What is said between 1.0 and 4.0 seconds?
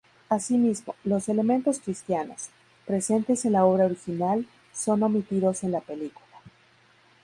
los elementos cristianos, presentes en la obra